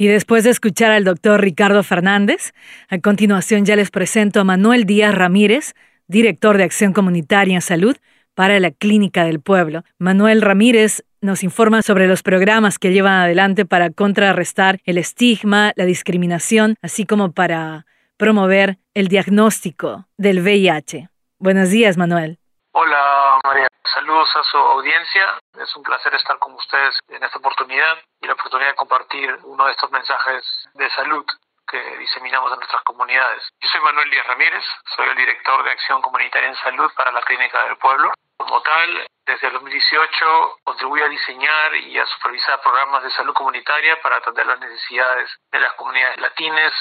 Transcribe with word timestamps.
Y 0.00 0.08
después 0.08 0.44
de 0.44 0.50
escuchar 0.50 0.92
al 0.92 1.04
doctor 1.04 1.42
Ricardo 1.42 1.82
Fernández, 1.82 2.54
a 2.88 2.96
continuación 3.00 3.66
ya 3.66 3.76
les 3.76 3.90
presento 3.90 4.40
a 4.40 4.44
Manuel 4.44 4.86
Díaz 4.86 5.14
Ramírez, 5.14 5.74
director 6.06 6.56
de 6.56 6.64
Acción 6.64 6.94
Comunitaria 6.94 7.54
en 7.54 7.60
Salud 7.60 7.98
para 8.34 8.58
la 8.60 8.70
Clínica 8.70 9.26
del 9.26 9.42
Pueblo. 9.42 9.82
Manuel 9.98 10.40
Ramírez 10.40 11.04
nos 11.20 11.42
informa 11.44 11.82
sobre 11.82 12.06
los 12.06 12.22
programas 12.22 12.78
que 12.78 12.92
llevan 12.92 13.12
adelante 13.12 13.66
para 13.66 13.90
contrarrestar 13.90 14.80
el 14.86 14.96
estigma, 14.96 15.72
la 15.76 15.84
discriminación, 15.84 16.76
así 16.80 17.04
como 17.04 17.32
para 17.32 17.84
promover 18.16 18.78
el 18.94 19.08
diagnóstico 19.08 20.06
del 20.16 20.40
VIH. 20.40 21.10
Buenos 21.38 21.68
días, 21.68 21.98
Manuel. 21.98 22.38
Hola, 22.72 23.38
María. 23.44 23.68
Saludos 23.92 24.30
a 24.34 24.42
su 24.50 24.56
audiencia. 24.56 25.39
Es 25.58 25.74
un 25.76 25.82
placer 25.82 26.14
estar 26.14 26.38
con 26.38 26.54
ustedes 26.54 26.98
en 27.08 27.22
esta 27.22 27.38
oportunidad 27.38 27.98
y 28.20 28.26
la 28.26 28.34
oportunidad 28.34 28.70
de 28.70 28.76
compartir 28.76 29.36
uno 29.42 29.66
de 29.66 29.72
estos 29.72 29.90
mensajes 29.90 30.44
de 30.74 30.88
salud 30.90 31.26
que 31.66 31.98
diseminamos 31.98 32.52
en 32.52 32.58
nuestras 32.58 32.82
comunidades. 32.82 33.48
Yo 33.60 33.68
soy 33.68 33.80
Manuel 33.80 34.10
Díaz 34.10 34.26
Ramírez, 34.26 34.64
soy 34.96 35.08
el 35.08 35.16
director 35.16 35.62
de 35.64 35.70
Acción 35.70 36.02
Comunitaria 36.02 36.48
en 36.48 36.56
Salud 36.56 36.90
para 36.96 37.12
la 37.12 37.22
Clínica 37.22 37.64
del 37.64 37.76
Pueblo. 37.78 38.12
Como 38.36 38.62
tal, 38.62 39.06
desde 39.26 39.48
el 39.48 39.52
2018 39.54 40.58
contribuye 40.64 41.04
a 41.04 41.08
diseñar 41.08 41.74
y 41.76 41.98
a 41.98 42.06
supervisar 42.06 42.60
programas 42.62 43.02
de 43.02 43.10
salud 43.10 43.34
comunitaria 43.34 44.00
para 44.02 44.16
atender 44.16 44.46
las 44.46 44.58
necesidades 44.60 45.30
de 45.52 45.60
las 45.60 45.72
comunidades 45.74 46.18
latinas, 46.20 46.72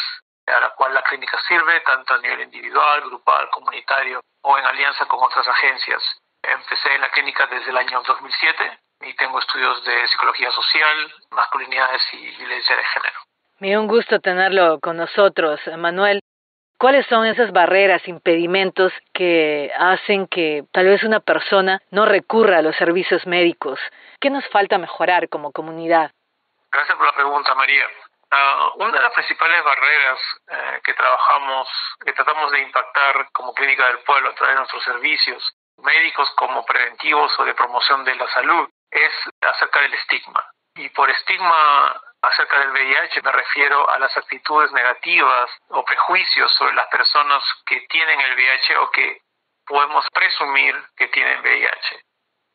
a 0.47 0.59
la 0.59 0.69
cual 0.71 0.93
la 0.93 1.03
clínica 1.03 1.37
sirve, 1.47 1.81
tanto 1.81 2.13
a 2.13 2.17
nivel 2.19 2.41
individual, 2.41 3.01
grupal, 3.01 3.49
comunitario 3.49 4.21
o 4.41 4.57
en 4.57 4.65
alianza 4.65 5.05
con 5.05 5.21
otras 5.21 5.47
agencias. 5.47 6.01
Empecé 6.41 6.95
en 6.95 7.01
la 7.01 7.09
clínica 7.09 7.47
desde 7.47 7.69
el 7.71 7.77
año 7.77 8.01
2007 8.01 8.79
y 9.01 9.13
tengo 9.15 9.39
estudios 9.39 9.83
de 9.83 10.07
psicología 10.07 10.51
social, 10.51 11.13
masculinidades 11.31 12.01
y 12.13 12.37
violencia 12.37 12.75
de 12.75 12.83
género. 12.83 13.19
Me 13.59 13.77
un 13.77 13.87
gusto 13.87 14.19
tenerlo 14.19 14.79
con 14.79 14.97
nosotros, 14.97 15.59
Manuel. 15.77 16.21
¿Cuáles 16.77 17.05
son 17.07 17.25
esas 17.25 17.51
barreras, 17.51 18.07
impedimentos 18.07 18.93
que 19.13 19.69
hacen 19.77 20.27
que 20.27 20.63
tal 20.71 20.85
vez 20.85 21.03
una 21.03 21.19
persona 21.19 21.81
no 21.91 22.05
recurra 22.05 22.59
a 22.59 22.61
los 22.61 22.75
servicios 22.77 23.27
médicos? 23.27 23.77
¿Qué 24.21 24.29
nos 24.29 24.47
falta 24.47 24.77
mejorar 24.77 25.27
como 25.27 25.51
comunidad? 25.51 26.11
Gracias 26.71 26.97
por 26.97 27.05
la 27.05 27.13
pregunta, 27.13 27.53
María. 27.55 27.85
Ah, 28.31 28.69
una 28.77 28.93
de 28.93 29.01
las 29.01 29.11
principales 29.11 29.61
barreras 29.63 30.19
eh, 30.51 30.79
que 30.85 30.93
trabajamos, 30.93 31.67
que 32.05 32.13
tratamos 32.13 32.51
de 32.51 32.61
impactar 32.61 33.27
como 33.33 33.53
Clínica 33.53 33.87
del 33.87 33.99
Pueblo 33.99 34.29
a 34.29 34.35
través 34.35 34.55
de 34.55 34.59
nuestros 34.59 34.83
servicios 34.83 35.43
médicos 35.83 36.29
como 36.31 36.65
preventivos 36.65 37.31
o 37.39 37.45
de 37.45 37.53
promoción 37.53 38.03
de 38.03 38.15
la 38.15 38.27
salud 38.29 38.69
es 38.89 39.13
acerca 39.41 39.81
del 39.81 39.93
estigma. 39.93 40.45
Y 40.75 40.89
por 40.89 41.09
estigma 41.09 42.01
acerca 42.21 42.59
del 42.59 42.71
VIH 42.71 43.21
me 43.21 43.31
refiero 43.31 43.89
a 43.89 43.99
las 43.99 44.15
actitudes 44.17 44.71
negativas 44.71 45.49
o 45.69 45.83
prejuicios 45.85 46.53
sobre 46.55 46.73
las 46.73 46.87
personas 46.87 47.43
que 47.65 47.81
tienen 47.89 48.19
el 48.19 48.35
VIH 48.35 48.77
o 48.77 48.91
que 48.91 49.21
podemos 49.65 50.05
presumir 50.13 50.75
que 50.95 51.07
tienen 51.09 51.41
VIH. 51.41 52.01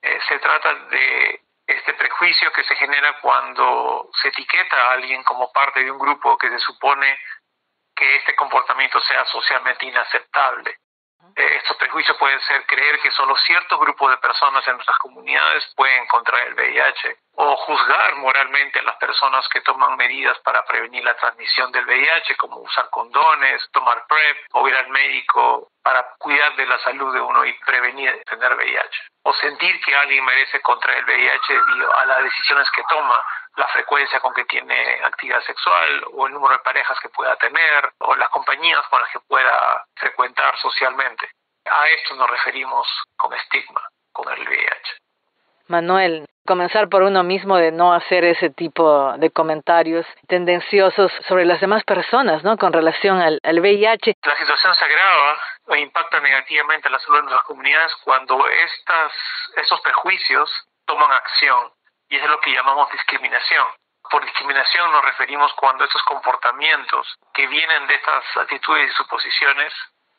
Eh, 0.03 0.21
se 0.29 0.39
trata 0.39 0.75
de 0.75 1.41
este 1.67 1.95
prejuicio 1.95 2.53
que 2.53 2.65
se 2.65 2.77
genera 2.77 3.21
cuando 3.21 4.11
se 4.21 4.29
etiqueta 4.29 4.77
a 4.77 4.93
alguien 4.93 5.23
como 5.23 5.51
parte 5.51 5.83
de 5.83 5.91
un 5.91 5.99
grupo 5.99 6.37
que 6.37 6.51
se 6.51 6.59
supone 6.59 7.19
que 7.95 8.17
este 8.17 8.35
comportamiento 8.35 9.01
sea 9.01 9.25
socialmente 9.27 9.87
inaceptable. 9.87 10.77
Eh, 11.37 11.57
estos 11.57 11.77
prejuicios 11.77 12.17
pueden 12.17 12.41
ser 12.43 12.65
creer 12.67 13.01
que 13.01 13.11
solo 13.11 13.37
ciertos 13.39 13.79
grupos 13.81 14.11
de 14.11 14.17
personas 14.19 14.67
en 14.69 14.75
nuestras 14.75 14.99
comunidades 14.99 15.65
pueden 15.75 16.07
contraer 16.07 16.49
el 16.49 16.55
VIH 16.55 17.17
o 17.37 17.57
juzgar 17.57 18.15
moralmente 18.17 18.79
a 18.79 18.85
las 18.85 18.97
personas 18.97 19.49
que 19.49 19.61
toman 19.63 19.97
medidas 19.97 20.39
para 20.45 20.65
prevenir 20.65 21.03
la 21.03 21.17
transmisión 21.17 21.73
del 21.73 21.85
VIH, 21.85 22.37
como 22.37 22.59
usar 22.59 22.89
condones, 22.91 23.69
tomar 23.73 24.07
PrEP 24.07 24.47
o 24.53 24.69
ir 24.69 24.77
al 24.77 24.89
médico 24.91 25.73
para 25.83 26.07
cuidar 26.19 26.55
de 26.55 26.67
la 26.67 26.79
salud 26.79 27.13
de 27.13 27.21
uno 27.21 27.45
y 27.45 27.53
prevenir 27.65 28.23
tener 28.25 28.55
VIH. 28.55 29.01
O 29.25 29.35
sentir 29.35 29.81
que 29.81 29.97
alguien 29.97 30.25
merece 30.25 30.61
contraer 30.63 30.99
el 30.99 31.05
VIH 31.05 31.53
debido 31.53 31.99
a 31.99 32.07
las 32.07 32.23
decisiones 32.23 32.71
que 32.71 32.83
toma 32.89 33.25
la 33.57 33.69
frecuencia 33.69 34.21
con 34.21 34.35
que 34.35 34.45
tiene 34.45 35.01
actividad 35.05 35.41
sexual 35.43 36.05
o 36.13 36.27
el 36.27 36.33
número 36.33 36.55
de 36.55 36.63
parejas 36.63 36.99
que 37.01 37.09
pueda 37.09 37.37
tener 37.37 37.93
o 37.99 38.15
las 38.17 38.29
compañías 38.31 38.85
con 38.89 39.01
las 39.01 39.11
que 39.11 39.21
pueda 39.21 39.85
frecuentar 39.95 40.57
socialmente. 40.59 41.31
A 41.65 41.89
esto 41.89 42.15
nos 42.17 42.29
referimos 42.29 42.87
con 43.17 43.33
estigma, 43.33 43.81
con 44.13 44.31
el 44.33 44.47
VIH. 44.47 44.99
Manuel, 45.69 46.27
comenzar 46.47 46.89
por 46.91 47.03
uno 47.03 47.23
mismo 47.23 47.57
de 47.57 47.73
no 47.73 47.95
hacer 47.95 48.25
ese 48.25 48.51
tipo 48.51 49.15
de 49.17 49.31
comentarios 49.31 50.07
tendenciosos 50.29 51.11
sobre 51.27 51.47
las 51.47 51.61
demás 51.61 51.85
personas, 51.85 52.45
¿no? 52.45 52.59
Con 52.59 52.73
relación 52.73 53.21
al, 53.21 53.41
VIH. 53.43 54.15
La 54.23 54.37
situación 54.37 54.75
se 54.75 54.85
agrava 54.85 55.41
e 55.69 55.81
impacta 55.81 56.21
negativamente 56.21 56.91
la 56.91 56.99
salud 56.99 57.17
de 57.17 57.23
nuestras 57.23 57.45
comunidades 57.45 57.95
cuando 58.05 58.47
estas, 58.47 59.13
estos 59.57 59.81
prejuicios 59.81 60.51
toman 60.85 61.11
acción 61.13 61.73
y 62.09 62.17
eso 62.17 62.25
es 62.25 62.31
lo 62.31 62.41
que 62.41 62.53
llamamos 62.53 62.91
discriminación. 62.91 63.67
Por 64.11 64.25
discriminación 64.25 64.93
nos 64.93 65.05
referimos 65.05 65.53
cuando 65.55 65.85
estos 65.85 66.03
comportamientos 66.03 67.17
que 67.33 67.47
vienen 67.47 67.87
de 67.87 67.95
estas 67.95 68.25
actitudes 68.37 68.91
y 68.91 68.95
suposiciones 68.95 69.73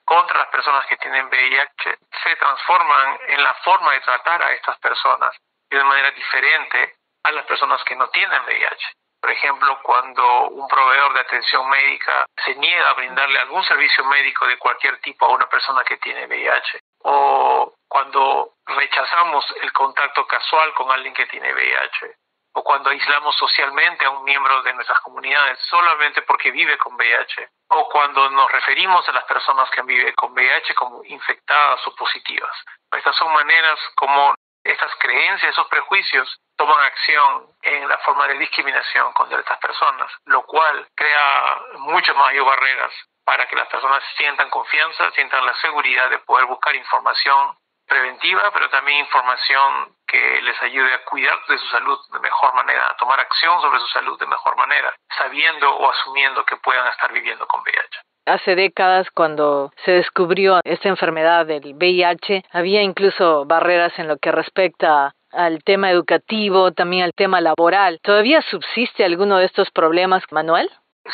contra 0.03 0.38
las 0.38 0.47
personas 0.47 0.85
que 0.88 0.97
tienen 0.97 1.28
VIH 1.28 1.97
se 2.23 2.35
transforman 2.35 3.19
en 3.28 3.44
la 3.44 3.53
forma 3.56 3.94
de 3.94 4.01
tratar 4.01 4.41
a 4.44 4.51
estas 4.51 4.78
personas 4.79 5.35
de 5.69 5.84
manera 5.84 6.12
diferente 6.12 6.96
a 7.23 7.31
las 7.31 7.46
personas 7.46 7.84
que 7.84 7.96
no 7.96 8.07
tienen 8.09 8.44
VIH. 8.44 8.94
Por 9.19 9.31
ejemplo, 9.31 9.79
cuando 9.81 10.50
un 10.50 10.67
proveedor 10.67 11.13
de 11.13 11.22
atención 11.22 11.67
médica 11.67 12.28
se 12.46 12.53
niega 12.56 12.91
a 12.91 12.94
brindarle 12.94 13.40
algún 13.40 13.63
servicio 13.63 14.06
médico 14.06 14.46
de 14.46 14.57
cualquier 14.57 15.00
tipo 15.02 15.25
a 15.25 15.29
una 15.29 15.50
persona 15.50 15.84
que 15.84 15.97
tiene 15.97 16.28
VIH, 16.28 16.79
o 17.03 17.73
cuando 17.95 18.56
rechazamos 18.66 19.45
el 19.61 19.72
contacto 19.72 20.28
casual 20.28 20.73
con 20.73 20.91
alguien 20.91 21.13
que 21.13 21.28
tiene 21.28 21.53
VIH, 21.53 22.17
o 22.56 22.61
cuando 22.61 22.89
aislamos 22.89 23.33
socialmente 23.38 24.03
a 24.03 24.09
un 24.09 24.25
miembro 24.25 24.61
de 24.63 24.73
nuestras 24.73 25.00
comunidades 25.00 25.57
solamente 25.69 26.22
porque 26.23 26.51
vive 26.51 26.78
con 26.78 26.95
VIH, 26.95 27.47
o 27.69 27.88
cuando 27.88 28.29
nos 28.31 28.51
referimos 28.51 29.07
a 29.07 29.13
las 29.13 29.23
personas 29.23 29.69
que 29.69 29.81
viven 29.84 30.13
con 30.16 30.34
VIH 30.34 30.75
como 30.75 31.05
infectadas 31.05 31.88
o 31.88 31.95
positivas. 31.95 32.51
Estas 32.91 33.16
son 33.16 33.31
maneras 33.31 33.79
como 33.95 34.35
estas 34.61 34.94
creencias, 34.95 35.53
esos 35.53 35.67
prejuicios 35.67 36.38
toman 36.57 36.84
acción 36.84 37.47
en 37.61 37.88
la 37.88 37.97
forma 38.00 38.28
de 38.28 38.39
discriminación 38.39 39.13
contra 39.13 39.39
estas 39.39 39.59
personas, 39.59 40.11
lo 40.25 40.41
cual 40.41 40.85
crea 40.95 41.61
muchas 41.75 42.16
más 42.17 42.34
barreras 42.44 42.91
para 43.23 43.47
que 43.47 43.55
las 43.55 43.69
personas 43.69 44.03
sientan 44.17 44.50
confianza, 44.50 45.11
sientan 45.11 45.45
la 45.45 45.53
seguridad 45.61 46.09
de 46.09 46.19
poder 46.19 46.45
buscar 46.45 46.75
información 46.75 47.55
preventiva, 47.88 48.51
pero 48.53 48.69
también 48.69 49.00
información 49.00 49.96
que 50.07 50.41
les 50.41 50.62
ayude 50.62 50.94
a 50.94 51.03
cuidar 51.06 51.38
de 51.47 51.57
su 51.57 51.68
salud 51.68 51.97
de 52.12 52.19
mejor 52.19 52.53
manera, 52.53 52.88
a 52.90 52.97
tomar 52.97 53.19
acción 53.19 53.59
sobre 53.62 53.79
su 53.79 53.88
salud 53.88 54.19
de 54.19 54.28
mejor 54.28 54.56
manera, 54.57 54.94
sabiendo 55.18 55.75
o 55.75 55.90
asumiendo 55.90 56.46
que 56.46 56.57
puedan 56.57 56.88
estar 56.88 57.12
viviendo 57.12 57.47
con 57.47 57.62
VIH. 57.62 58.01
Hace 58.28 58.56
décadas, 58.56 59.09
cuando 59.12 59.72
se 59.84 59.91
descubrió 59.91 60.59
esta 60.63 60.90
enfermedad 60.90 61.46
del 61.46 61.75
VIH, 61.75 62.44
había 62.51 62.81
incluso 62.81 63.46
barreras 63.46 63.97
en 64.00 64.07
lo 64.07 64.17
que 64.17 64.31
respecta 64.31 65.13
al 65.31 65.63
tema 65.63 65.91
educativo, 65.91 66.72
también 66.72 67.03
al 67.03 67.13
tema 67.13 67.41
laboral. 67.41 68.00
¿Todavía 68.02 68.41
subsiste 68.41 69.03
alguno 69.03 69.38
de 69.38 69.46
estos 69.46 69.69
problemas, 69.69 70.23
Manuel? 70.31 70.72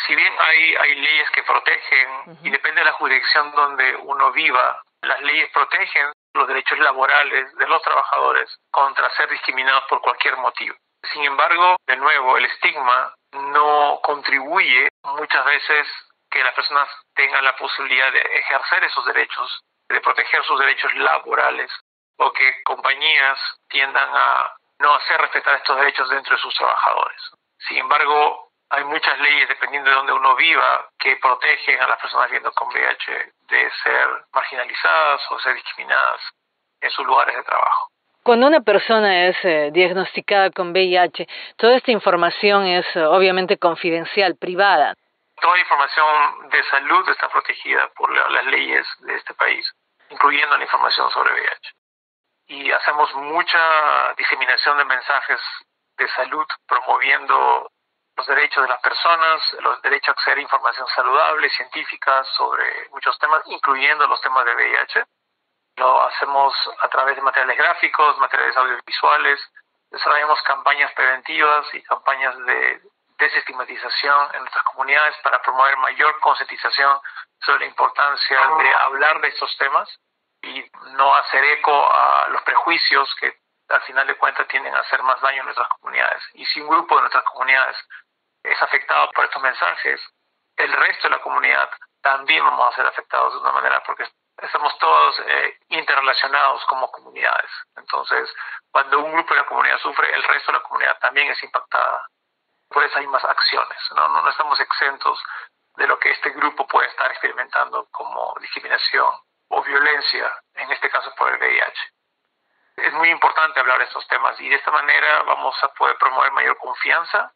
Si 0.07 0.15
bien 0.15 0.33
hay, 0.39 0.75
hay 0.75 0.95
leyes 0.95 1.29
que 1.31 1.43
protegen, 1.43 2.37
y 2.43 2.49
depende 2.49 2.79
de 2.79 2.85
la 2.85 2.93
jurisdicción 2.93 3.51
donde 3.51 3.97
uno 4.03 4.31
viva, 4.31 4.81
las 5.01 5.21
leyes 5.21 5.49
protegen 5.51 6.11
los 6.33 6.47
derechos 6.47 6.79
laborales 6.79 7.55
de 7.55 7.67
los 7.67 7.81
trabajadores 7.81 8.55
contra 8.71 9.09
ser 9.11 9.29
discriminados 9.29 9.83
por 9.89 10.01
cualquier 10.01 10.37
motivo. 10.37 10.75
Sin 11.13 11.23
embargo, 11.23 11.77
de 11.87 11.97
nuevo, 11.97 12.37
el 12.37 12.45
estigma 12.45 13.13
no 13.33 13.99
contribuye 14.03 14.89
muchas 15.03 15.45
veces 15.45 15.87
que 16.29 16.43
las 16.43 16.53
personas 16.53 16.87
tengan 17.15 17.43
la 17.43 17.55
posibilidad 17.55 18.11
de 18.11 18.19
ejercer 18.19 18.83
esos 18.83 19.05
derechos, 19.05 19.61
de 19.89 19.99
proteger 19.99 20.43
sus 20.43 20.59
derechos 20.59 20.93
laborales, 20.95 21.71
o 22.17 22.31
que 22.31 22.63
compañías 22.63 23.39
tiendan 23.67 24.09
a 24.13 24.55
no 24.79 24.93
hacer 24.95 25.19
respetar 25.19 25.55
estos 25.55 25.77
derechos 25.77 26.09
dentro 26.09 26.35
de 26.35 26.41
sus 26.41 26.53
trabajadores. 26.55 27.21
Sin 27.67 27.77
embargo, 27.77 28.50
hay 28.71 28.85
muchas 28.85 29.19
leyes, 29.19 29.49
dependiendo 29.49 29.89
de 29.89 29.95
donde 29.97 30.13
uno 30.13 30.33
viva, 30.35 30.89
que 30.97 31.17
protegen 31.17 31.81
a 31.81 31.87
las 31.87 31.99
personas 31.99 32.27
viviendo 32.27 32.51
con 32.53 32.69
VIH 32.69 33.33
de 33.49 33.71
ser 33.83 34.07
marginalizadas 34.33 35.21
o 35.29 35.39
ser 35.39 35.55
discriminadas 35.55 36.21
en 36.79 36.89
sus 36.89 37.05
lugares 37.05 37.35
de 37.35 37.43
trabajo. 37.43 37.89
Cuando 38.23 38.47
una 38.47 38.61
persona 38.61 39.27
es 39.27 39.35
eh, 39.43 39.71
diagnosticada 39.73 40.51
con 40.51 40.71
VIH, 40.71 41.27
toda 41.57 41.75
esta 41.75 41.91
información 41.91 42.65
es 42.65 42.85
eh, 42.95 43.03
obviamente 43.03 43.57
confidencial, 43.57 44.37
privada. 44.37 44.95
Toda 45.41 45.59
información 45.59 46.49
de 46.49 46.63
salud 46.63 47.09
está 47.09 47.27
protegida 47.27 47.89
por 47.89 48.09
las 48.31 48.45
leyes 48.45 48.87
de 48.99 49.15
este 49.15 49.33
país, 49.33 49.69
incluyendo 50.09 50.55
la 50.55 50.63
información 50.63 51.09
sobre 51.11 51.33
VIH. 51.33 51.73
Y 52.47 52.71
hacemos 52.71 53.13
mucha 53.15 54.13
diseminación 54.17 54.77
de 54.77 54.85
mensajes 54.85 55.39
de 55.97 56.07
salud 56.09 56.45
promoviendo 56.67 57.69
los 58.15 58.27
derechos 58.27 58.63
de 58.63 58.69
las 58.69 58.81
personas, 58.81 59.41
los 59.59 59.81
derechos 59.81 60.09
a 60.09 60.11
acceder 60.11 60.39
a 60.39 60.41
información 60.41 60.87
saludable, 60.95 61.49
científica 61.49 62.23
sobre 62.35 62.89
muchos 62.89 63.17
temas, 63.19 63.41
incluyendo 63.45 64.07
los 64.07 64.21
temas 64.21 64.45
de 64.45 64.55
VIH. 64.55 65.05
Lo 65.77 66.03
hacemos 66.03 66.53
a 66.81 66.87
través 66.89 67.15
de 67.15 67.21
materiales 67.21 67.57
gráficos, 67.57 68.17
materiales 68.19 68.55
audiovisuales, 68.57 69.39
desarrollamos 69.89 70.41
campañas 70.43 70.91
preventivas 70.93 71.65
y 71.73 71.81
campañas 71.83 72.37
de 72.45 72.81
desestigmatización 73.17 74.29
en 74.33 74.39
nuestras 74.41 74.63
comunidades 74.65 75.15
para 75.23 75.41
promover 75.41 75.77
mayor 75.77 76.19
concientización 76.19 76.99
sobre 77.39 77.61
la 77.61 77.65
importancia 77.67 78.39
de 78.57 78.73
hablar 78.73 79.21
de 79.21 79.27
estos 79.27 79.55
temas 79.57 79.89
y 80.41 80.63
no 80.93 81.15
hacer 81.15 81.43
eco 81.43 81.91
a 81.93 82.27
los 82.29 82.41
prejuicios 82.41 83.13
que 83.19 83.40
al 83.71 83.81
final 83.81 84.07
de 84.07 84.17
cuentas 84.17 84.47
tienden 84.47 84.75
a 84.75 84.79
hacer 84.79 85.01
más 85.03 85.19
daño 85.21 85.39
en 85.39 85.45
nuestras 85.45 85.67
comunidades. 85.69 86.23
Y 86.33 86.45
si 86.45 86.61
un 86.61 86.69
grupo 86.69 86.95
de 86.95 87.01
nuestras 87.01 87.23
comunidades 87.25 87.77
es 88.43 88.61
afectado 88.61 89.09
por 89.11 89.25
estos 89.25 89.41
mensajes, 89.41 90.01
el 90.57 90.71
resto 90.71 91.07
de 91.07 91.15
la 91.15 91.21
comunidad 91.21 91.69
también 92.01 92.43
vamos 92.43 92.73
a 92.73 92.75
ser 92.75 92.85
afectados 92.85 93.33
de 93.33 93.39
una 93.39 93.51
manera 93.51 93.81
porque 93.85 94.07
estamos 94.37 94.77
todos 94.79 95.19
eh, 95.25 95.57
interrelacionados 95.69 96.65
como 96.65 96.91
comunidades. 96.91 97.51
Entonces, 97.75 98.33
cuando 98.71 98.99
un 98.99 99.13
grupo 99.13 99.33
de 99.33 99.41
la 99.41 99.47
comunidad 99.47 99.77
sufre, 99.79 100.13
el 100.13 100.23
resto 100.23 100.51
de 100.51 100.57
la 100.57 100.63
comunidad 100.63 100.97
también 100.99 101.29
es 101.29 101.41
impactada 101.43 102.07
por 102.69 102.83
esas 102.83 103.01
mismas 103.01 103.23
acciones. 103.23 103.77
No, 103.95 104.07
no, 104.07 104.21
no 104.21 104.29
estamos 104.29 104.59
exentos 104.59 105.21
de 105.75 105.87
lo 105.87 105.99
que 105.99 106.11
este 106.11 106.31
grupo 106.31 106.67
puede 106.67 106.87
estar 106.87 107.09
experimentando 107.11 107.87
como 107.91 108.33
discriminación 108.39 109.13
o 109.49 109.63
violencia, 109.63 110.31
en 110.55 110.71
este 110.71 110.89
caso 110.89 111.13
por 111.15 111.31
el 111.31 111.39
VIH. 111.39 111.91
Es 112.75 112.93
muy 112.93 113.09
importante 113.09 113.59
hablar 113.59 113.79
de 113.79 113.85
estos 113.85 114.07
temas 114.07 114.39
y 114.39 114.49
de 114.49 114.55
esta 114.55 114.71
manera 114.71 115.23
vamos 115.23 115.55
a 115.63 115.67
poder 115.69 115.97
promover 115.97 116.31
mayor 116.31 116.57
confianza 116.57 117.31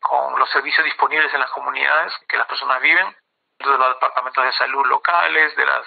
con 0.00 0.38
los 0.38 0.50
servicios 0.50 0.84
disponibles 0.84 1.32
en 1.32 1.40
las 1.40 1.50
comunidades 1.50 2.12
que 2.28 2.36
las 2.36 2.46
personas 2.46 2.80
viven, 2.80 3.16
de 3.58 3.66
los 3.66 3.94
departamentos 3.94 4.44
de 4.44 4.52
salud 4.52 4.86
locales, 4.86 5.54
de 5.56 5.66
las 5.66 5.86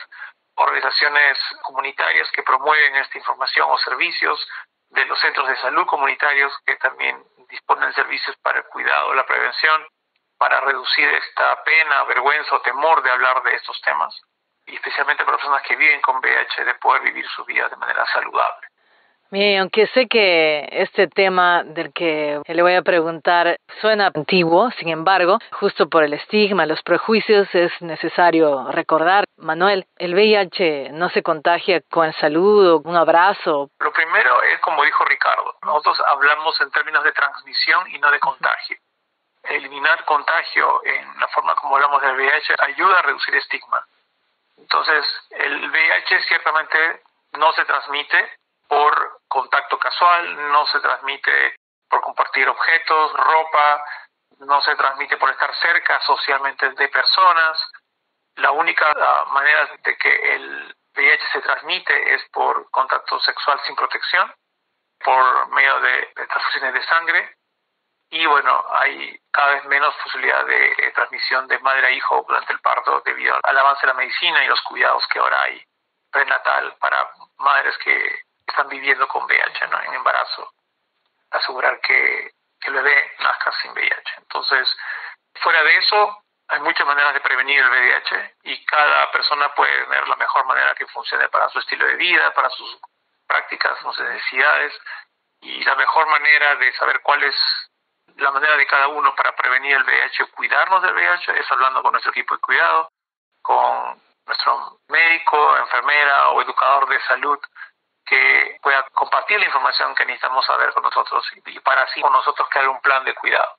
organizaciones 0.56 1.38
comunitarias 1.64 2.30
que 2.32 2.44
promueven 2.44 2.96
esta 2.98 3.18
información 3.18 3.70
o 3.70 3.78
servicios, 3.80 4.48
de 4.90 5.06
los 5.06 5.20
centros 5.20 5.48
de 5.48 5.58
salud 5.58 5.86
comunitarios 5.88 6.56
que 6.66 6.76
también 6.76 7.24
disponen 7.50 7.92
servicios 7.94 8.36
para 8.38 8.60
el 8.60 8.66
cuidado, 8.66 9.14
la 9.16 9.26
prevención, 9.26 9.88
para 10.38 10.60
reducir 10.62 11.08
esta 11.10 11.64
pena, 11.64 12.04
vergüenza 12.04 12.56
o 12.56 12.62
temor 12.62 13.02
de 13.02 13.10
hablar 13.10 13.42
de 13.44 13.56
estos 13.56 13.80
temas, 13.82 14.22
y 14.66 14.76
especialmente 14.76 15.26
para 15.26 15.38
personas 15.38 15.64
que 15.64 15.76
viven 15.76 16.02
con 16.02 16.18
VIH, 16.18 16.66
de 16.66 16.76
poder 16.76 17.02
vivir 17.02 17.28
su 17.30 17.44
vida 17.46 17.68
de 17.70 17.76
manera 17.76 18.06
saludable. 18.08 18.68
Mire, 19.34 19.58
aunque 19.58 19.88
sé 19.88 20.08
que 20.08 20.70
este 20.70 21.08
tema 21.08 21.64
del 21.64 21.92
que 21.92 22.40
le 22.46 22.62
voy 22.62 22.76
a 22.76 22.84
preguntar 22.84 23.58
suena 23.82 24.12
antiguo, 24.14 24.70
sin 24.78 24.90
embargo, 24.90 25.40
justo 25.54 25.90
por 25.90 26.04
el 26.04 26.14
estigma, 26.14 26.68
los 26.68 26.84
prejuicios, 26.84 27.48
es 27.56 27.72
necesario 27.82 28.70
recordar, 28.70 29.26
Manuel, 29.38 29.88
el 29.98 30.14
VIH 30.14 30.92
no 30.92 31.10
se 31.10 31.24
contagia 31.24 31.82
con 31.90 32.06
el 32.06 32.14
saludo, 32.14 32.84
un 32.86 32.96
abrazo. 32.96 33.72
Lo 33.80 33.92
primero 33.92 34.44
es, 34.44 34.60
como 34.60 34.84
dijo 34.84 35.04
Ricardo, 35.06 35.56
nosotros 35.64 36.00
hablamos 36.06 36.62
en 36.62 36.70
términos 36.70 37.04
de 37.04 37.12
transmisión 37.14 37.90
y 37.90 37.98
no 37.98 38.12
de 38.12 38.20
contagio. 38.20 38.78
Eliminar 39.46 40.06
contagio 40.06 40.80
en 40.86 41.20
la 41.20 41.28
forma 41.30 41.56
como 41.56 41.76
hablamos 41.78 42.04
del 42.04 42.16
VIH 42.18 42.54
ayuda 42.60 43.00
a 43.00 43.02
reducir 43.02 43.34
estigma. 43.34 43.84
Entonces, 44.60 45.04
el 45.32 45.72
VIH 45.72 46.22
ciertamente 46.22 46.78
no 47.32 47.52
se 47.54 47.66
transmite 47.66 48.43
por 48.74 49.20
contacto 49.28 49.78
casual, 49.78 50.52
no 50.52 50.66
se 50.66 50.80
transmite 50.80 51.56
por 51.88 52.02
compartir 52.02 52.50
objetos, 52.50 53.14
ropa, 53.14 53.86
no 54.40 54.60
se 54.62 54.76
transmite 54.76 55.18
por 55.18 55.30
estar 55.30 55.54
cerca 55.58 56.00
socialmente 56.02 56.72
de 56.72 56.88
personas. 56.88 57.56
La 58.38 58.50
única 58.50 58.92
ah, 58.96 59.26
manera 59.30 59.70
de 59.84 59.96
que 59.96 60.36
el 60.36 60.76
VIH 60.96 61.24
se 61.34 61.42
transmite 61.42 62.16
es 62.16 62.24
por 62.32 62.68
contacto 62.72 63.20
sexual 63.20 63.62
sin 63.68 63.76
protección, 63.76 64.34
por 65.06 65.50
medio 65.50 65.80
de, 65.82 66.12
transfusiones 66.16 66.74
de 66.74 66.84
sangre. 66.88 67.36
Y 68.10 68.26
bueno, 68.26 68.66
hay 68.72 69.20
cada 69.32 69.54
vez 69.54 69.66
menos 69.66 69.94
posibilidad 70.04 70.48
de 70.48 70.92
transmisión 70.96 71.48
de 71.48 71.60
madre 71.60 71.88
a 71.88 71.92
hijo 71.92 72.26
durante 72.28 72.54
el 72.54 72.60
parto 72.60 73.02
debido 73.06 73.38
al 73.44 73.58
avance 73.58 73.82
de 73.82 73.94
la 73.94 74.00
medicina 74.00 74.44
y 74.44 74.48
los 74.48 74.62
cuidados 74.64 75.06
que 75.10 75.20
ahora 75.20 75.44
hay 75.44 75.64
prenatal 76.12 76.76
para 76.80 77.12
madres 77.38 77.78
que 77.78 78.24
están 78.54 78.70
viviendo 78.70 79.08
con 79.08 79.26
VIH 79.26 79.68
¿no? 79.68 79.82
en 79.82 79.94
embarazo, 79.96 80.54
asegurar 81.32 81.82
que, 81.82 82.32
el 82.66 82.74
bebé 82.74 83.12
nazca 83.20 83.52
sin 83.62 83.72
VIH. 83.72 84.14
Entonces, 84.20 84.66
fuera 85.34 85.62
de 85.64 85.76
eso, 85.80 86.24
hay 86.48 86.62
muchas 86.62 86.88
maneras 86.88 87.14
de 87.14 87.20
prevenir 87.20 87.60
el 87.60 87.70
VIH 87.70 88.36
y 88.44 88.66
cada 88.66 89.12
persona 89.12 89.54
puede 89.54 89.84
tener 89.84 90.08
la 90.08 90.16
mejor 90.16 90.46
manera 90.46 90.74
que 90.74 90.88
funcione 90.88 91.28
para 91.28 91.50
su 91.50 91.60
estilo 91.60 91.86
de 91.86 91.96
vida, 91.96 92.34
para 92.34 92.50
sus 92.52 92.80
prácticas, 93.28 93.78
sus 93.80 94.00
necesidades 94.00 94.74
y 95.42 95.62
la 95.66 95.76
mejor 95.76 96.08
manera 96.08 96.56
de 96.56 96.72
saber 96.78 97.02
cuál 97.02 97.24
es 97.24 97.36
la 98.16 98.32
manera 98.32 98.56
de 98.56 98.68
cada 98.68 98.88
uno 98.88 99.14
para 99.14 99.36
prevenir 99.36 99.76
el 99.76 99.84
VIH, 99.84 100.32
cuidarnos 100.32 100.84
del 100.84 100.94
VIH, 100.94 101.38
es 101.38 101.52
hablando 101.52 101.82
con 101.82 101.92
nuestro 101.92 102.12
equipo 102.12 102.36
de 102.36 102.42
cuidado, 102.42 102.90
con 103.42 104.02
nuestro 104.26 104.80
médico, 104.88 105.58
enfermera 105.58 106.30
o 106.30 106.42
educador 106.42 106.88
de 106.88 107.02
salud 107.02 107.40
que 108.06 108.58
pueda 108.62 108.86
compartir 108.94 109.40
la 109.40 109.46
información 109.46 109.96
que 109.96 110.06
necesitamos 110.06 110.46
saber 110.46 110.72
con 110.74 110.84
nosotros 110.84 111.26
y 111.36 111.60
para 111.60 111.84
así 111.84 112.02
con 112.02 112.12
nosotros 112.12 112.48
crear 112.50 112.68
un 112.70 112.82
plan 112.82 113.04
de 113.06 113.14
cuidado. 113.16 113.58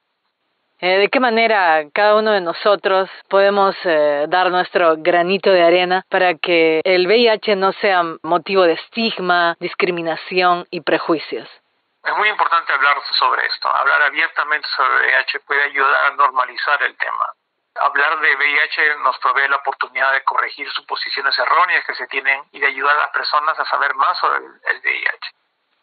Eh, 0.81 0.99
¿De 0.99 1.09
qué 1.09 1.21
manera 1.21 1.83
cada 1.95 2.17
uno 2.17 2.33
de 2.33 2.41
nosotros 2.41 3.09
podemos 3.29 3.77
eh, 3.85 4.27
dar 4.29 4.51
nuestro 4.51 4.97
granito 4.99 5.51
de 5.51 5.63
arena 5.63 6.05
para 6.11 6.35
que 6.35 6.81
el 6.85 7.07
VIH 7.07 7.57
no 7.57 7.73
sea 7.73 8.03
motivo 8.23 8.65
de 8.65 8.73
estigma, 8.73 9.57
discriminación 9.61 10.67
y 10.71 10.81
prejuicios? 10.81 11.49
Es 12.05 12.17
muy 12.19 12.29
importante 12.29 12.73
hablar 12.73 12.99
sobre 13.19 13.47
esto. 13.47 13.69
Hablar 13.69 14.03
abiertamente 14.03 14.69
sobre 14.77 14.95
el 14.95 15.01
VIH 15.07 15.41
puede 15.47 15.63
ayudar 15.63 16.13
a 16.13 16.17
normalizar 16.17 16.83
el 16.83 16.97
tema 16.97 17.33
hablar 17.77 18.21
de 18.21 18.37
VIH 18.37 18.97
nos 18.99 19.19
provee 19.19 19.49
la 19.49 19.57
oportunidad 19.57 20.13
de 20.13 20.25
corregir 20.25 20.71
suposiciones 20.73 21.39
erróneas 21.39 21.85
que 21.85 21.95
se 21.95 22.07
tienen 22.07 22.45
y 22.53 22.61
de 22.61 22.67
ayudar 22.67 22.97
a 22.97 23.01
las 23.01 23.11
personas 23.11 23.59
a 23.59 23.65
saber 23.65 23.95
más 23.95 24.19
sobre 24.19 24.39
el, 24.39 24.81
VIH. 24.81 25.35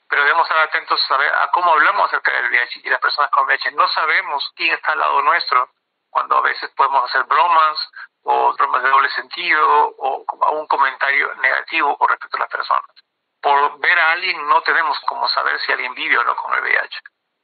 Pero 0.10 0.24
debemos 0.24 0.48
estar 0.48 0.68
atentos 0.68 1.02
a, 1.12 1.44
a 1.44 1.52
cómo 1.52 1.72
hablamos 1.74 2.08
acerca 2.08 2.32
del 2.32 2.50
VIH 2.50 2.82
y 2.84 2.90
las 2.90 3.00
personas 3.00 3.32
con 3.32 3.46
VIH. 3.46 3.72
No 3.72 3.88
sabemos 3.90 4.52
quién 4.56 4.74
está 4.74 4.94
al 4.94 5.00
lado 5.00 5.22
nuestro 5.22 5.70
cuando 6.10 6.38
a 6.38 6.42
veces 6.42 6.70
podemos 6.72 7.10
hacer 7.10 7.24
bromas 7.24 7.78
o 8.24 8.54
bromas 8.54 8.84
de 8.84 8.90
doble 8.90 9.10
sentido 9.10 9.96
o 9.98 10.26
un 10.52 10.68
comentario 10.68 11.34
negativo 11.36 11.98
con 11.98 12.10
respecto 12.10 12.38
a 12.38 12.42
las 12.42 12.50
personas. 12.50 12.86
Por 13.42 13.80
ver 13.80 14.00
a 14.00 14.12
alguien 14.12 14.48
no 14.48 14.62
tenemos 14.62 15.00
como 15.02 15.28
saber 15.30 15.60
si 15.62 15.72
alguien 15.72 15.96
vive 15.96 16.18
o 16.18 16.24
no 16.24 16.36
con 16.36 16.54
el 16.54 16.62
VIH. 16.62 17.00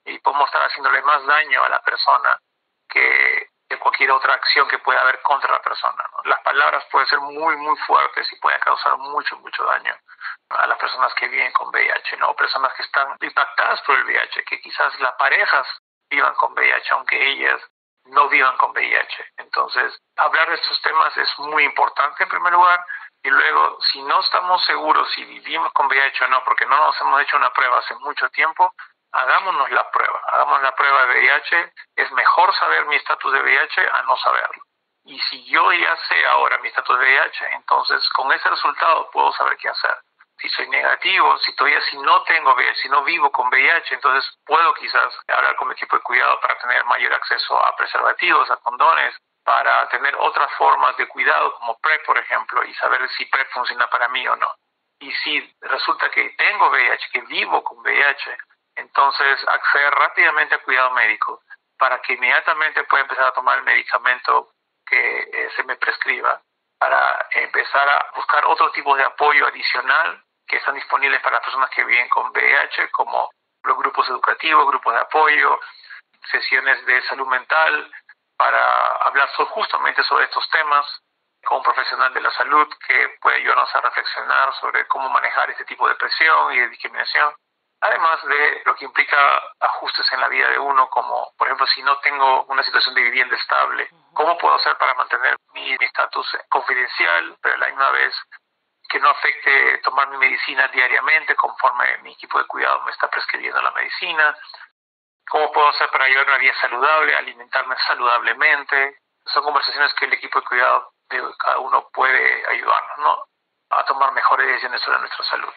Y 0.05 0.19
podemos 0.19 0.47
estar 0.47 0.61
haciéndole 0.61 1.01
más 1.01 1.25
daño 1.25 1.63
a 1.63 1.69
la 1.69 1.81
persona 1.81 2.39
que 2.87 3.46
cualquier 3.87 4.11
otra 4.11 4.33
acción 4.33 4.67
que 4.67 4.79
pueda 4.79 4.99
haber 4.99 5.21
contra 5.21 5.49
la 5.49 5.61
persona. 5.61 6.03
Las 6.25 6.41
palabras 6.41 6.83
pueden 6.91 7.07
ser 7.07 7.19
muy, 7.21 7.55
muy 7.55 7.77
fuertes 7.87 8.27
y 8.33 8.35
pueden 8.35 8.59
causar 8.59 8.97
mucho, 8.97 9.37
mucho 9.37 9.63
daño 9.63 9.95
a 10.49 10.67
las 10.67 10.77
personas 10.77 11.13
que 11.13 11.29
viven 11.29 11.53
con 11.53 11.69
VIH, 11.69 12.17
¿no? 12.17 12.35
Personas 12.35 12.73
que 12.73 12.83
están 12.83 13.15
impactadas 13.21 13.81
por 13.83 13.95
el 13.95 14.03
VIH, 14.03 14.43
que 14.43 14.59
quizás 14.59 14.99
las 14.99 15.13
parejas 15.13 15.65
vivan 16.09 16.33
con 16.35 16.51
VIH, 16.51 16.93
aunque 16.95 17.29
ellas 17.31 17.61
no 18.07 18.27
vivan 18.27 18.57
con 18.57 18.71
VIH. 18.71 19.31
Entonces, 19.37 19.97
hablar 20.17 20.49
de 20.49 20.55
estos 20.55 20.81
temas 20.81 21.15
es 21.15 21.29
muy 21.39 21.63
importante 21.63 22.23
en 22.23 22.29
primer 22.29 22.51
lugar. 22.51 22.83
Y 23.23 23.29
luego, 23.29 23.77
si 23.93 24.01
no 24.01 24.19
estamos 24.19 24.65
seguros 24.65 25.09
si 25.13 25.23
vivimos 25.23 25.71
con 25.71 25.87
VIH 25.87 26.25
o 26.25 26.27
no, 26.27 26.43
porque 26.43 26.65
no 26.65 26.75
nos 26.75 26.99
hemos 26.99 27.21
hecho 27.21 27.37
una 27.37 27.53
prueba 27.53 27.79
hace 27.79 27.95
mucho 27.95 28.27
tiempo, 28.31 28.73
hagámonos 29.17 29.69
la 29.71 29.89
prueba, 29.89 30.21
hagamos 30.27 30.61
la 30.61 30.75
prueba 30.75 31.05
de 31.05 31.19
VIH, 31.19 31.73
es 31.95 32.11
mejor 32.11 32.53
saber 32.55 32.85
mi 32.85 32.95
estatus 32.95 33.33
de 33.33 33.41
VIH 33.41 33.89
a 33.91 34.03
no 34.03 34.15
saberlo. 34.17 34.63
Y 35.05 35.19
si 35.21 35.43
yo 35.45 35.71
ya 35.73 35.95
sé 36.07 36.25
ahora 36.27 36.59
mi 36.59 36.67
estatus 36.67 36.99
de 36.99 37.05
VIH, 37.05 37.45
entonces 37.53 38.07
con 38.09 38.31
ese 38.31 38.49
resultado 38.49 39.09
puedo 39.11 39.31
saber 39.33 39.57
qué 39.57 39.69
hacer. 39.69 39.97
Si 40.37 40.47
soy 40.49 40.69
negativo, 40.69 41.35
si 41.39 41.55
todavía 41.55 41.81
si 41.89 41.97
no 41.97 42.21
tengo 42.23 42.53
VIH, 42.53 42.81
si 42.81 42.89
no 42.89 43.03
vivo 43.03 43.31
con 43.31 43.47
VIH, 43.47 43.95
entonces 43.95 44.37
puedo 44.45 44.71
quizás 44.75 45.11
hablar 45.27 45.55
con 45.55 45.67
mi 45.67 45.73
equipo 45.73 45.95
de 45.95 46.03
cuidado 46.03 46.39
para 46.39 46.57
tener 46.59 46.85
mayor 46.85 47.13
acceso 47.13 47.57
a 47.65 47.75
preservativos, 47.75 48.51
a 48.51 48.57
condones, 48.57 49.17
para 49.43 49.87
tener 49.89 50.15
otras 50.19 50.51
formas 50.57 50.95
de 50.97 51.07
cuidado 51.07 51.53
como 51.55 51.79
PrEP, 51.79 52.05
por 52.05 52.17
ejemplo, 52.19 52.63
y 52.65 52.73
saber 52.75 53.09
si 53.17 53.25
PrEP 53.25 53.49
funciona 53.51 53.89
para 53.89 54.09
mí 54.09 54.27
o 54.27 54.35
no. 54.35 54.53
Y 54.99 55.11
si 55.11 55.55
resulta 55.61 56.09
que 56.11 56.35
tengo 56.37 56.69
VIH, 56.69 57.09
que 57.11 57.21
vivo 57.21 57.63
con 57.63 57.79
VIH, 57.79 58.37
entonces 58.77 59.45
acceder 59.47 59.93
rápidamente 59.93 60.55
al 60.55 60.61
cuidado 60.61 60.91
médico 60.91 61.41
para 61.77 62.01
que 62.01 62.13
inmediatamente 62.13 62.83
pueda 62.85 63.03
empezar 63.03 63.25
a 63.25 63.33
tomar 63.33 63.59
el 63.59 63.63
medicamento 63.63 64.51
que 64.85 65.19
eh, 65.31 65.49
se 65.55 65.63
me 65.63 65.75
prescriba, 65.75 66.41
para 66.79 67.27
empezar 67.31 67.89
a 67.89 68.11
buscar 68.15 68.45
otro 68.45 68.71
tipo 68.71 68.95
de 68.95 69.03
apoyo 69.03 69.47
adicional 69.47 70.23
que 70.47 70.57
están 70.57 70.75
disponibles 70.75 71.21
para 71.21 71.37
las 71.37 71.43
personas 71.43 71.69
que 71.71 71.83
viven 71.83 72.07
con 72.09 72.31
VIH, 72.31 72.89
como 72.91 73.29
los 73.63 73.77
grupos 73.77 74.07
educativos, 74.09 74.67
grupos 74.67 74.93
de 74.93 74.99
apoyo, 74.99 75.59
sesiones 76.31 76.85
de 76.85 77.01
salud 77.03 77.27
mental 77.27 77.91
para 78.37 78.95
hablar 78.97 79.27
justamente 79.29 80.03
sobre 80.03 80.25
estos 80.25 80.47
temas 80.49 80.85
con 81.43 81.57
un 81.57 81.63
profesional 81.63 82.13
de 82.13 82.21
la 82.21 82.31
salud 82.31 82.67
que 82.85 83.17
puede 83.21 83.37
ayudarnos 83.37 83.73
a 83.73 83.81
reflexionar 83.81 84.53
sobre 84.55 84.87
cómo 84.87 85.09
manejar 85.09 85.49
este 85.49 85.65
tipo 85.65 85.87
de 85.87 85.95
presión 85.95 86.53
y 86.53 86.59
de 86.59 86.69
discriminación. 86.69 87.33
Además 87.79 88.23
de 88.25 88.61
lo 88.65 88.75
que 88.75 88.85
implica 88.85 89.41
ajustes 89.59 90.11
en 90.11 90.19
la 90.19 90.27
vida 90.29 90.49
de 90.49 90.59
uno, 90.59 90.89
como 90.89 91.31
por 91.37 91.47
ejemplo 91.47 91.67
si 91.67 91.83
no 91.83 91.97
tengo 91.99 92.43
una 92.45 92.63
situación 92.63 92.95
de 92.95 93.03
vivienda 93.03 93.35
estable, 93.35 93.87
¿cómo 94.13 94.37
puedo 94.37 94.55
hacer 94.55 94.75
para 94.77 94.95
mantener 94.95 95.35
mi 95.53 95.75
estatus 95.79 96.25
confidencial, 96.49 97.37
pero 97.41 97.55
a 97.55 97.57
la 97.59 97.67
misma 97.67 97.91
vez 97.91 98.15
que 98.89 98.99
no 98.99 99.09
afecte 99.09 99.77
tomar 99.79 100.07
mi 100.09 100.17
medicina 100.17 100.67
diariamente 100.69 101.35
conforme 101.35 101.97
mi 101.99 102.13
equipo 102.13 102.39
de 102.39 102.47
cuidado 102.47 102.81
me 102.81 102.91
está 102.91 103.07
prescribiendo 103.09 103.61
la 103.61 103.71
medicina? 103.71 104.35
¿Cómo 105.29 105.51
puedo 105.51 105.67
hacer 105.69 105.89
para 105.89 106.07
llevar 106.07 106.27
una 106.27 106.37
vida 106.37 106.53
saludable, 106.61 107.15
alimentarme 107.15 107.75
saludablemente? 107.85 108.97
Son 109.25 109.43
conversaciones 109.43 109.93
que 109.93 110.05
el 110.05 110.13
equipo 110.13 110.39
de 110.39 110.45
cuidado 110.47 110.93
de 111.09 111.21
cada 111.37 111.59
uno 111.59 111.89
puede 111.93 112.47
ayudarnos 112.47 112.97
¿no? 112.99 113.23
a 113.69 113.83
tomar 113.85 114.13
mejores 114.13 114.47
decisiones 114.47 114.81
sobre 114.81 114.99
nuestra 114.99 115.23
salud. 115.25 115.53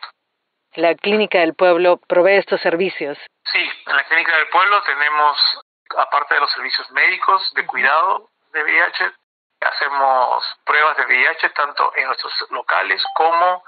La 0.75 0.95
Clínica 0.95 1.41
del 1.41 1.55
Pueblo 1.55 1.97
provee 1.97 2.37
estos 2.37 2.61
servicios. 2.61 3.19
Sí, 3.45 3.71
en 3.87 3.97
la 3.97 4.05
Clínica 4.05 4.37
del 4.37 4.49
Pueblo 4.50 4.81
tenemos, 4.83 5.37
aparte 5.97 6.35
de 6.35 6.41
los 6.41 6.53
servicios 6.53 6.89
médicos 6.93 7.53
de 7.55 7.67
cuidado 7.67 8.31
de 8.53 8.62
VIH, 8.62 9.12
hacemos 9.61 10.45
pruebas 10.65 10.97
de 10.97 11.07
VIH 11.07 11.50
tanto 11.50 11.93
en 11.97 12.07
nuestros 12.07 12.33
locales 12.50 13.03
como 13.15 13.65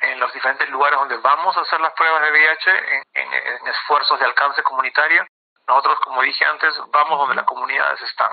en 0.00 0.20
los 0.20 0.32
diferentes 0.34 0.68
lugares 0.68 0.98
donde 0.98 1.16
vamos 1.18 1.56
a 1.56 1.60
hacer 1.62 1.80
las 1.80 1.92
pruebas 1.94 2.20
de 2.22 2.30
VIH 2.30 2.70
en, 3.14 3.32
en 3.32 3.66
esfuerzos 3.68 4.18
de 4.18 4.26
alcance 4.26 4.62
comunitario. 4.62 5.24
Nosotros, 5.66 6.00
como 6.00 6.20
dije 6.20 6.44
antes, 6.44 6.74
vamos 6.88 7.18
donde 7.18 7.36
las 7.36 7.46
comunidades 7.46 8.00
están. 8.02 8.32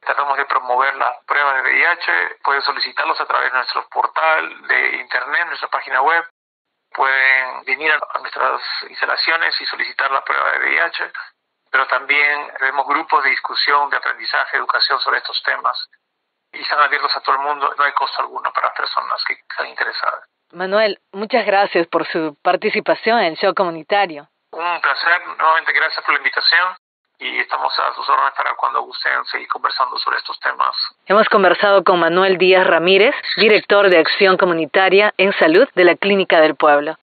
Tratamos 0.00 0.38
de 0.38 0.46
promover 0.46 0.94
las 0.96 1.22
pruebas 1.26 1.56
de 1.56 1.62
VIH, 1.62 2.38
pueden 2.42 2.62
solicitarlos 2.62 3.20
a 3.20 3.26
través 3.26 3.52
de 3.52 3.58
nuestro 3.58 3.86
portal 3.88 4.66
de 4.66 4.96
internet, 4.96 5.46
nuestra 5.46 5.68
página 5.68 6.00
web, 6.00 6.24
pueden 6.94 7.64
venir 7.64 7.92
a 7.92 8.18
nuestras 8.18 8.62
instalaciones 8.88 9.60
y 9.60 9.66
solicitar 9.66 10.10
la 10.10 10.24
prueba 10.24 10.52
de 10.52 10.58
VIH, 10.58 11.12
pero 11.70 11.86
también 11.86 12.52
tenemos 12.58 12.86
grupos 12.86 13.24
de 13.24 13.30
discusión, 13.30 13.90
de 13.90 13.96
aprendizaje, 13.96 14.56
educación 14.56 15.00
sobre 15.00 15.18
estos 15.18 15.40
temas 15.42 15.88
y 16.52 16.60
están 16.60 16.80
abiertos 16.80 17.16
a 17.16 17.20
todo 17.20 17.36
el 17.36 17.42
mundo, 17.42 17.72
no 17.78 17.84
hay 17.84 17.92
costo 17.92 18.22
alguno 18.22 18.52
para 18.52 18.68
las 18.68 18.76
personas 18.76 19.22
que 19.24 19.34
están 19.34 19.68
interesadas. 19.68 20.24
Manuel, 20.52 21.00
muchas 21.12 21.46
gracias 21.46 21.86
por 21.86 22.06
su 22.08 22.36
participación 22.42 23.20
en 23.20 23.26
el 23.26 23.36
show 23.36 23.54
comunitario. 23.54 24.28
Un 24.50 24.80
placer, 24.80 25.26
nuevamente 25.38 25.72
gracias 25.72 26.04
por 26.04 26.14
la 26.14 26.18
invitación 26.18 26.76
y 27.20 27.38
estamos 27.38 27.72
a 27.78 27.94
sus 27.94 28.08
órdenes 28.08 28.32
para 28.36 28.54
cuando 28.54 28.82
gusten 28.82 29.24
seguir 29.30 29.46
conversando 29.48 29.98
sobre 29.98 30.16
estos 30.16 30.38
temas. 30.40 30.74
Hemos 31.06 31.28
conversado 31.28 31.84
con 31.84 32.00
Manuel 32.00 32.38
Díaz 32.38 32.66
Ramírez, 32.66 33.14
director 33.36 33.90
de 33.90 33.98
Acción 33.98 34.38
Comunitaria 34.38 35.12
en 35.18 35.32
Salud 35.34 35.68
de 35.74 35.84
la 35.84 35.96
Clínica 35.96 36.40
del 36.40 36.56
Pueblo. 36.56 36.96